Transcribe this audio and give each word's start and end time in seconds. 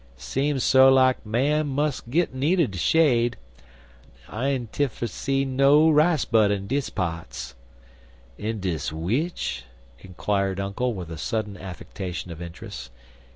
Seem 0.17 0.57
so 0.57 0.91
lak 0.91 1.23
man 1.23 1.67
mus' 1.67 2.01
git 2.01 2.33
need*1 2.33 2.71
de 2.71 2.77
shade. 2.79 3.37
I 4.27 4.49
enty 4.49 4.87
fer 4.89 5.05
see 5.05 5.45
no 5.45 5.91
rice 5.91 6.25
bud 6.25 6.49
in 6.49 6.65
dis 6.65 6.89
pa'ts." 6.89 7.53
"In 8.35 8.59
dis 8.61 8.89
w'ich?" 8.91 9.63
inquired 9.99 10.59
Uncle 10.59 10.95
with 10.95 11.11
a 11.11 11.19
sudden 11.19 11.55
affectation 11.55 12.31
of 12.31 12.41
interest. 12.41 12.89